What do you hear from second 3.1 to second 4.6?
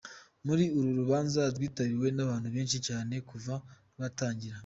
kuva rwatangira, Maj.